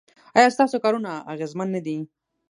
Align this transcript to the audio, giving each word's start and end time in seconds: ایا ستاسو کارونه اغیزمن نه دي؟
ایا 0.37 0.49
ستاسو 0.55 0.77
کارونه 0.83 1.11
اغیزمن 1.33 1.67
نه 1.75 1.81
دي؟ 1.85 1.97